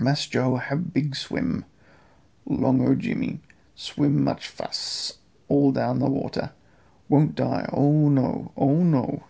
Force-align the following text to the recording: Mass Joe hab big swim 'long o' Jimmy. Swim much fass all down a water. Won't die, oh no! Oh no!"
Mass 0.00 0.24
Joe 0.26 0.56
hab 0.60 0.94
big 0.94 1.14
swim 1.14 1.66
'long 2.46 2.88
o' 2.88 2.94
Jimmy. 2.94 3.40
Swim 3.74 4.24
much 4.24 4.48
fass 4.48 5.18
all 5.46 5.72
down 5.72 6.00
a 6.00 6.08
water. 6.08 6.54
Won't 7.10 7.34
die, 7.34 7.68
oh 7.70 8.08
no! 8.08 8.50
Oh 8.56 8.82
no!" 8.82 9.24